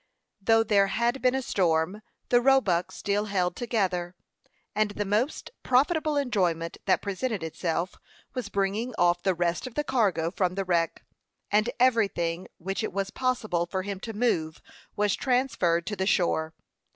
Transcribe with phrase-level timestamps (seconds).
[0.41, 4.15] Though there had been a storm, the Roebuck still held together;
[4.73, 7.97] and the most profitable employment that presented itself
[8.33, 11.05] was bringing off the rest of the cargo from the wreck;
[11.51, 14.59] and everything which it was possible for him to move
[14.95, 16.55] was transferred to the shore.